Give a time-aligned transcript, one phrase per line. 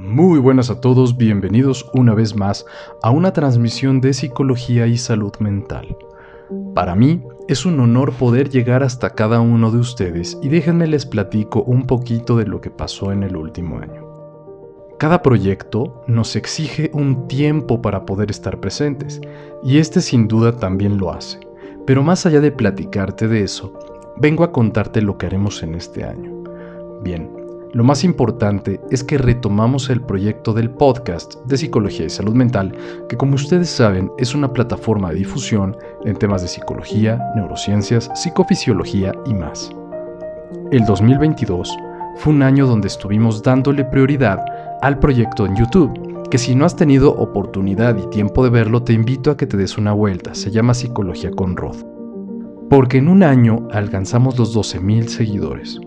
[0.00, 2.64] Muy buenas a todos, bienvenidos una vez más
[3.02, 5.94] a una transmisión de psicología y salud mental.
[6.74, 11.04] Para mí es un honor poder llegar hasta cada uno de ustedes y déjenme les
[11.04, 14.06] platico un poquito de lo que pasó en el último año.
[14.98, 19.20] Cada proyecto nos exige un tiempo para poder estar presentes
[19.62, 21.40] y este sin duda también lo hace.
[21.84, 23.78] Pero más allá de platicarte de eso,
[24.16, 26.42] vengo a contarte lo que haremos en este año.
[27.02, 27.39] Bien,
[27.72, 32.74] lo más importante es que retomamos el proyecto del podcast de Psicología y Salud Mental,
[33.08, 39.12] que como ustedes saben es una plataforma de difusión en temas de psicología, neurociencias, psicofisiología
[39.24, 39.70] y más.
[40.72, 41.76] El 2022
[42.16, 44.44] fue un año donde estuvimos dándole prioridad
[44.82, 48.94] al proyecto en YouTube, que si no has tenido oportunidad y tiempo de verlo, te
[48.94, 51.76] invito a que te des una vuelta, se llama Psicología con Rod.
[52.68, 55.80] Porque en un año alcanzamos los 12.000 seguidores.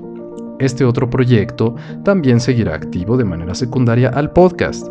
[0.64, 4.88] Este otro proyecto también seguirá activo de manera secundaria al podcast,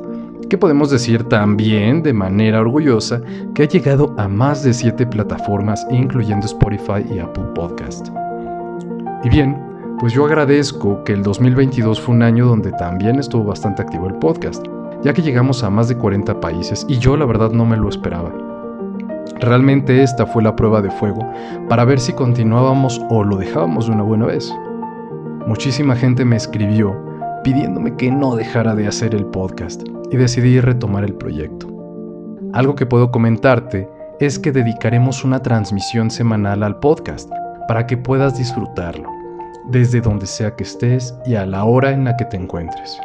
[0.50, 3.22] que podemos decir también de manera orgullosa
[3.54, 8.08] que ha llegado a más de 7 plataformas incluyendo Spotify y Apple Podcast.
[9.24, 9.56] Y bien,
[9.98, 14.14] pues yo agradezco que el 2022 fue un año donde también estuvo bastante activo el
[14.16, 14.66] podcast,
[15.02, 17.88] ya que llegamos a más de 40 países y yo la verdad no me lo
[17.88, 18.30] esperaba.
[19.40, 21.26] Realmente esta fue la prueba de fuego
[21.70, 24.52] para ver si continuábamos o lo dejábamos de una buena vez
[25.46, 27.12] muchísima gente me escribió
[27.42, 31.68] pidiéndome que no dejara de hacer el podcast y decidí retomar el proyecto.
[32.52, 33.88] Algo que puedo comentarte
[34.20, 37.30] es que dedicaremos una transmisión semanal al podcast
[37.66, 39.08] para que puedas disfrutarlo,
[39.70, 43.00] desde donde sea que estés y a la hora en la que te encuentres.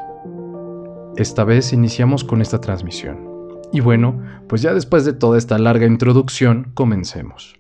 [1.16, 3.28] Esta vez iniciamos con esta transmisión.
[3.72, 7.60] Y bueno, pues ya después de toda esta larga introducción, comencemos.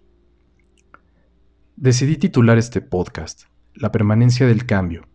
[1.75, 3.43] Decidí titular este podcast
[3.79, 5.07] la permanencia del cambio,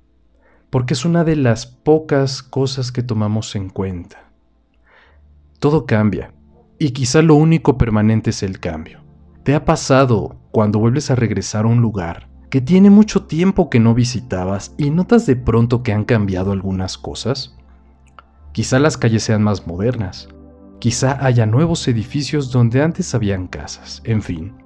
[0.70, 4.32] porque es una de las pocas cosas que tomamos en cuenta.
[5.58, 6.32] Todo cambia,
[6.78, 9.00] y quizá lo único permanente es el cambio.
[9.44, 13.80] ¿Te ha pasado cuando vuelves a regresar a un lugar que tiene mucho tiempo que
[13.80, 17.56] no visitabas y notas de pronto que han cambiado algunas cosas?
[18.52, 20.28] Quizá las calles sean más modernas,
[20.78, 24.61] quizá haya nuevos edificios donde antes habían casas, en fin.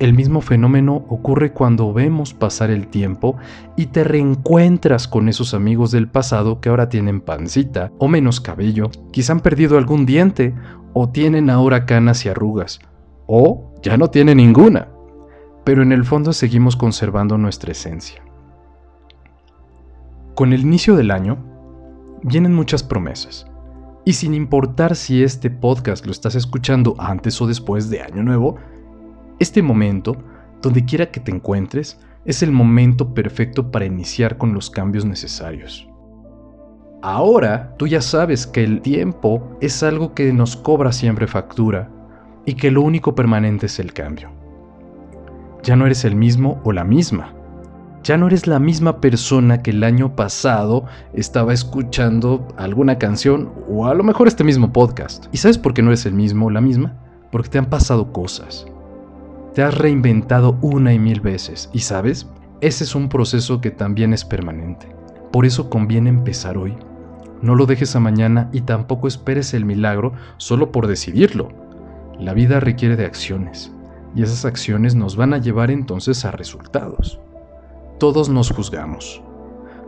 [0.00, 3.36] El mismo fenómeno ocurre cuando vemos pasar el tiempo
[3.76, 8.90] y te reencuentras con esos amigos del pasado que ahora tienen pancita o menos cabello,
[9.12, 10.52] quizá han perdido algún diente
[10.94, 12.80] o tienen ahora canas y arrugas,
[13.26, 14.88] o ya no tienen ninguna,
[15.64, 18.20] pero en el fondo seguimos conservando nuestra esencia.
[20.34, 21.38] Con el inicio del año,
[22.24, 23.46] vienen muchas promesas.
[24.04, 28.56] Y sin importar si este podcast lo estás escuchando antes o después de Año Nuevo,
[29.40, 30.16] este momento,
[30.62, 35.88] donde quiera que te encuentres, es el momento perfecto para iniciar con los cambios necesarios.
[37.02, 41.90] Ahora tú ya sabes que el tiempo es algo que nos cobra siempre factura
[42.46, 44.30] y que lo único permanente es el cambio.
[45.62, 47.34] Ya no eres el mismo o la misma.
[48.02, 53.86] Ya no eres la misma persona que el año pasado estaba escuchando alguna canción o
[53.86, 55.26] a lo mejor este mismo podcast.
[55.32, 56.98] ¿Y sabes por qué no eres el mismo o la misma?
[57.32, 58.66] Porque te han pasado cosas
[59.54, 62.26] te has reinventado una y mil veces y sabes,
[62.60, 64.88] ese es un proceso que también es permanente.
[65.30, 66.74] Por eso conviene empezar hoy.
[67.40, 71.50] No lo dejes a mañana y tampoco esperes el milagro solo por decidirlo.
[72.18, 73.70] La vida requiere de acciones
[74.16, 77.20] y esas acciones nos van a llevar entonces a resultados.
[78.00, 79.22] Todos nos juzgamos.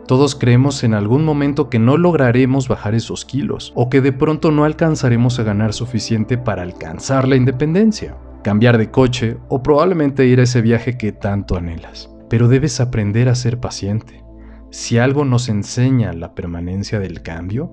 [0.07, 4.51] Todos creemos en algún momento que no lograremos bajar esos kilos o que de pronto
[4.51, 10.39] no alcanzaremos a ganar suficiente para alcanzar la independencia cambiar de coche o probablemente ir
[10.39, 12.09] a ese viaje que tanto anhelas.
[12.29, 14.23] Pero debes aprender a ser paciente.
[14.69, 17.71] Si algo nos enseña la permanencia del cambio,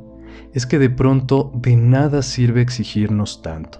[0.52, 3.78] es que de pronto de nada sirve exigirnos tanto.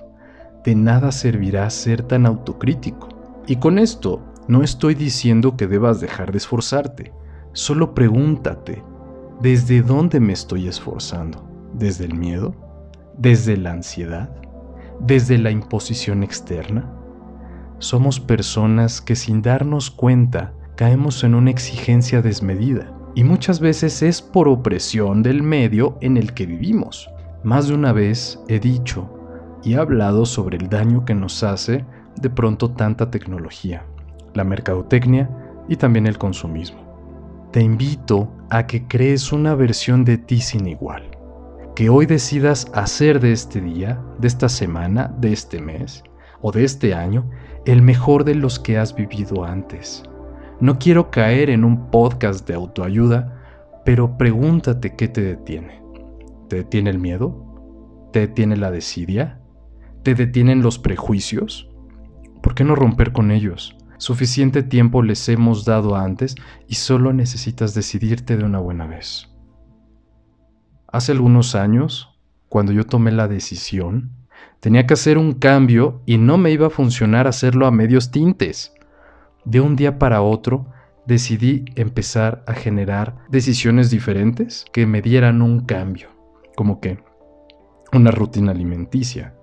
[0.65, 3.09] De nada servirá ser tan autocrítico.
[3.47, 7.12] Y con esto no estoy diciendo que debas dejar de esforzarte.
[7.53, 8.83] Solo pregúntate,
[9.41, 11.49] ¿desde dónde me estoy esforzando?
[11.73, 12.55] ¿Desde el miedo?
[13.17, 14.31] ¿Desde la ansiedad?
[15.00, 16.91] Desde la imposición externa?
[17.79, 24.23] Somos personas que sin darnos cuenta caemos en una exigencia desmedida y muchas veces es
[24.23, 27.08] por opresión del medio en el que vivimos.
[27.43, 29.08] Más de una vez he dicho
[29.62, 31.85] y he hablado sobre el daño que nos hace
[32.20, 33.85] de pronto tanta tecnología,
[34.35, 35.31] la mercadotecnia
[35.69, 36.82] y también el consumismo.
[37.52, 41.04] Te invito a que crees una versión de ti sin igual
[41.75, 46.05] que hoy decidas hacer de este día, de esta semana, de este mes
[46.41, 47.29] o de este año
[47.67, 50.05] el mejor de los que has vivido antes.
[50.61, 55.82] No quiero caer en un podcast de autoayuda, pero pregúntate qué te detiene.
[56.49, 58.11] ¿Te detiene el miedo?
[58.12, 59.41] ¿Te detiene la desidia?
[60.05, 61.69] ¿Te detienen los prejuicios?
[62.41, 63.77] ¿Por qué no romper con ellos?
[63.99, 66.37] Suficiente tiempo les hemos dado antes
[66.69, 69.33] y solo necesitas decidirte de una buena vez.
[70.94, 72.17] Hace algunos años,
[72.49, 74.12] cuando yo tomé la decisión,
[74.61, 78.73] tenía que hacer un cambio y no me iba a funcionar hacerlo a medios tintes.
[79.44, 80.67] De un día para otro,
[81.05, 86.11] decidí empezar a generar decisiones diferentes que me dieran un cambio,
[86.55, 87.00] como que
[87.93, 89.35] una rutina alimenticia.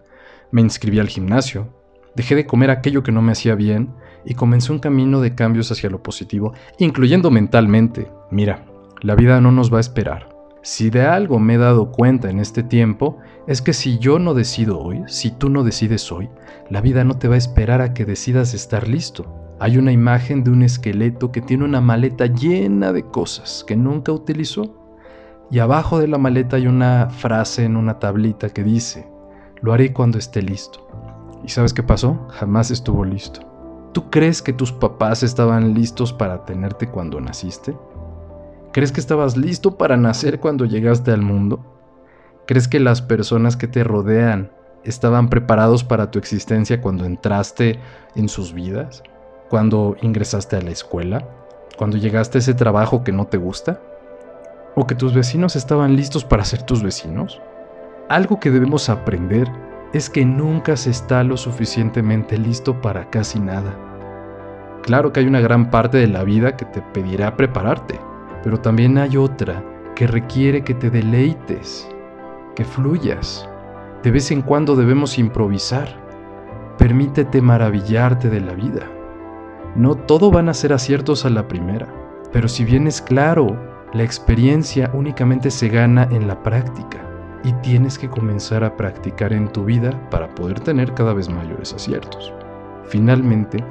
[0.52, 1.68] Me inscribí al gimnasio,
[2.16, 3.94] dejé de comer aquello que no me hacía bien
[4.24, 8.10] y comencé un camino de cambios hacia lo positivo, incluyendo mentalmente.
[8.32, 8.64] Mira,
[9.02, 10.31] la vida no nos va a esperar.
[10.64, 13.18] Si de algo me he dado cuenta en este tiempo,
[13.48, 16.30] es que si yo no decido hoy, si tú no decides hoy,
[16.70, 19.56] la vida no te va a esperar a que decidas estar listo.
[19.60, 24.12] Hay una imagen de un esqueleto que tiene una maleta llena de cosas que nunca
[24.12, 24.78] utilizó.
[25.50, 29.08] Y abajo de la maleta hay una frase en una tablita que dice,
[29.62, 30.88] lo haré cuando esté listo.
[31.44, 32.28] ¿Y sabes qué pasó?
[32.30, 33.42] Jamás estuvo listo.
[33.94, 37.76] ¿Tú crees que tus papás estaban listos para tenerte cuando naciste?
[38.72, 41.60] ¿Crees que estabas listo para nacer cuando llegaste al mundo?
[42.48, 44.52] ¿Crees que las personas que te rodean
[44.84, 47.80] estaban preparados para tu existencia cuando entraste
[48.16, 49.04] en sus vidas?
[49.52, 51.28] cuando ingresaste a la escuela,
[51.78, 53.82] cuando llegaste a ese trabajo que no te gusta,
[54.76, 57.42] o que tus vecinos estaban listos para ser tus vecinos.
[58.08, 59.52] Algo que debemos aprender
[59.92, 63.76] es que nunca se está lo suficientemente listo para casi nada.
[64.84, 68.00] Claro que hay una gran parte de la vida que te pedirá prepararte,
[68.44, 69.64] pero también hay otra
[69.96, 71.88] que requiere que te deleites,
[72.56, 73.48] que fluyas.
[74.04, 75.88] De vez en cuando debemos improvisar.
[76.78, 78.90] Permítete maravillarte de la vida.
[79.76, 81.88] No todo van a ser aciertos a la primera,
[82.34, 83.56] pero si bien es claro,
[83.94, 87.00] la experiencia únicamente se gana en la práctica
[87.44, 91.74] y tienes que comenzar a practicar en tu vida para poder tener cada vez mayores
[91.74, 92.34] aciertos.
[92.86, 93.64] Finalmente,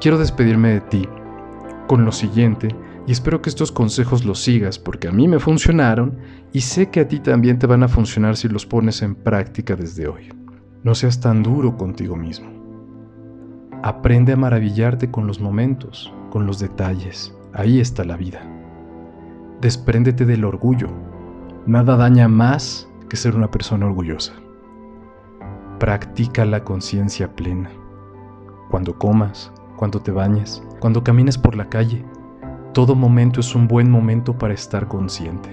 [0.00, 1.08] quiero despedirme de ti
[1.86, 2.68] con lo siguiente
[3.10, 6.16] y espero que estos consejos los sigas porque a mí me funcionaron
[6.52, 9.74] y sé que a ti también te van a funcionar si los pones en práctica
[9.74, 10.28] desde hoy.
[10.84, 12.48] No seas tan duro contigo mismo.
[13.82, 17.34] Aprende a maravillarte con los momentos, con los detalles.
[17.52, 18.48] Ahí está la vida.
[19.60, 20.86] Despréndete del orgullo.
[21.66, 24.34] Nada daña más que ser una persona orgullosa.
[25.80, 27.72] Practica la conciencia plena.
[28.70, 32.04] Cuando comas, cuando te bañes, cuando camines por la calle,
[32.72, 35.50] todo momento es un buen momento para estar consciente.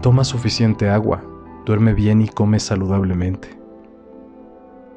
[0.00, 1.22] Toma suficiente agua,
[1.66, 3.58] duerme bien y come saludablemente.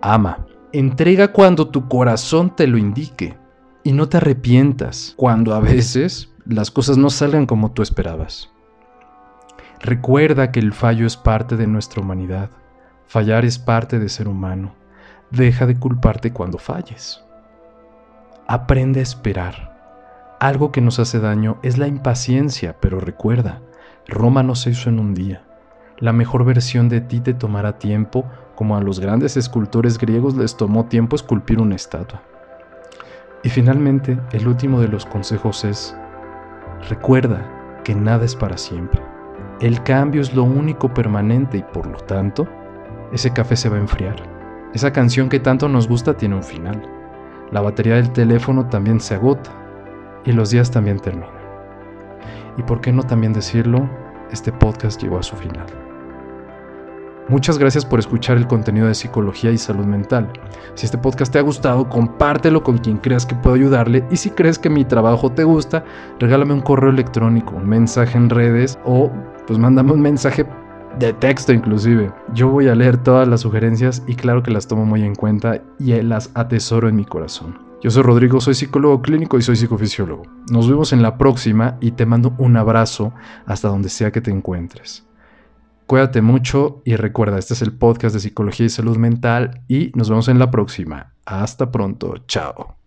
[0.02, 3.38] Ama Entrega cuando tu corazón te lo indique
[3.84, 8.50] y no te arrepientas cuando a veces las cosas no salgan como tú esperabas.
[9.82, 12.50] Recuerda que el fallo es parte de nuestra humanidad.
[13.06, 14.74] Fallar es parte de ser humano.
[15.30, 17.24] Deja de culparte cuando falles.
[18.48, 19.73] Aprende a esperar.
[20.44, 23.62] Algo que nos hace daño es la impaciencia, pero recuerda,
[24.10, 25.46] Roma no se hizo en un día.
[26.00, 30.58] La mejor versión de ti te tomará tiempo como a los grandes escultores griegos les
[30.58, 32.22] tomó tiempo esculpir una estatua.
[33.42, 35.96] Y finalmente, el último de los consejos es,
[36.90, 39.02] recuerda que nada es para siempre.
[39.62, 42.50] El cambio es lo único permanente y por lo tanto,
[43.14, 44.18] ese café se va a enfriar.
[44.74, 46.82] Esa canción que tanto nos gusta tiene un final.
[47.50, 49.63] La batería del teléfono también se agota
[50.26, 51.30] y los días también terminan.
[52.58, 53.90] Y por qué no también decirlo,
[54.32, 55.66] este podcast llegó a su final.
[57.30, 60.30] Muchas gracias por escuchar el contenido de psicología y salud mental.
[60.76, 64.30] Si este podcast te ha gustado, compártelo con quien creas que puedo ayudarle y si
[64.30, 65.86] crees que mi trabajo te gusta,
[66.20, 69.10] regálame un correo electrónico, un mensaje en redes o
[69.48, 70.46] pues mándame un mensaje
[71.00, 72.12] de texto inclusive.
[72.34, 75.62] Yo voy a leer todas las sugerencias y claro que las tomo muy en cuenta
[75.80, 77.73] y las atesoro en mi corazón.
[77.84, 80.24] Yo soy Rodrigo, soy psicólogo clínico y soy psicofisiólogo.
[80.50, 83.14] Nos vemos en la próxima y te mando un abrazo
[83.46, 85.06] hasta donde sea que te encuentres.
[85.86, 90.10] Cuídate mucho y recuerda, este es el podcast de Psicología y Salud Mental y nos
[90.10, 91.12] vemos en la próxima.
[91.26, 92.83] Hasta pronto, chao.